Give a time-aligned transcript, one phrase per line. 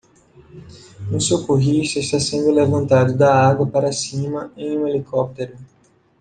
[1.11, 5.55] Um socorrista está sendo levantado da água para cima em um helicóptero.